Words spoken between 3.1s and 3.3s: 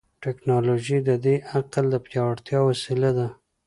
ده.